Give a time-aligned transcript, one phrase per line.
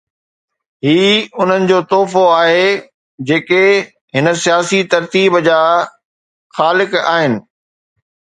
[0.85, 1.09] هي
[1.43, 2.63] انهن جو تحفو آهي
[3.33, 3.61] جيڪي
[4.19, 5.59] هن سياسي ترتيب جا
[6.57, 7.39] خالق آهن.